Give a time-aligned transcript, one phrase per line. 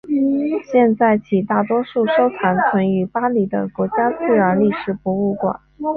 [0.71, 5.59] 现在起大多数收藏存于巴黎的国家自然历史博物馆。